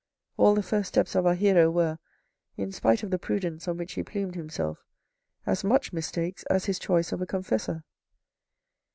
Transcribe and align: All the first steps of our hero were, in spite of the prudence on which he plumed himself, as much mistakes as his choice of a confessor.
All 0.35 0.55
the 0.55 0.63
first 0.63 0.87
steps 0.89 1.13
of 1.13 1.27
our 1.27 1.35
hero 1.35 1.69
were, 1.69 1.99
in 2.57 2.71
spite 2.71 3.03
of 3.03 3.11
the 3.11 3.19
prudence 3.19 3.67
on 3.67 3.77
which 3.77 3.93
he 3.93 4.01
plumed 4.01 4.33
himself, 4.33 4.83
as 5.45 5.63
much 5.63 5.93
mistakes 5.93 6.41
as 6.49 6.65
his 6.65 6.79
choice 6.79 7.11
of 7.11 7.21
a 7.21 7.27
confessor. 7.27 7.83